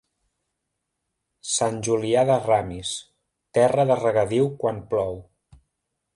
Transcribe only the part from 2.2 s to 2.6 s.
de